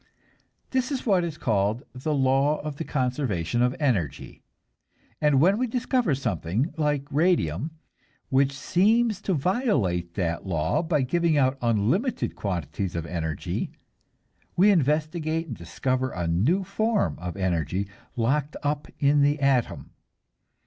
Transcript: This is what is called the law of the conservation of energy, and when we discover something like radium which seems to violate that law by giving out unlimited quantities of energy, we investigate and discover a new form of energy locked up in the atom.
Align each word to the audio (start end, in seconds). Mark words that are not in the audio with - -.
This 0.71 0.91
is 0.91 1.05
what 1.05 1.23
is 1.23 1.37
called 1.37 1.83
the 1.93 2.11
law 2.11 2.59
of 2.61 2.77
the 2.77 2.83
conservation 2.83 3.61
of 3.61 3.75
energy, 3.79 4.41
and 5.21 5.39
when 5.39 5.59
we 5.59 5.67
discover 5.67 6.15
something 6.15 6.73
like 6.75 7.05
radium 7.11 7.69
which 8.29 8.51
seems 8.51 9.21
to 9.21 9.35
violate 9.35 10.15
that 10.15 10.43
law 10.43 10.81
by 10.81 11.03
giving 11.03 11.37
out 11.37 11.55
unlimited 11.61 12.35
quantities 12.35 12.95
of 12.95 13.05
energy, 13.05 13.73
we 14.55 14.71
investigate 14.71 15.49
and 15.49 15.55
discover 15.55 16.09
a 16.09 16.27
new 16.27 16.63
form 16.63 17.15
of 17.19 17.37
energy 17.37 17.87
locked 18.15 18.55
up 18.63 18.87
in 18.97 19.21
the 19.21 19.39
atom. 19.39 19.91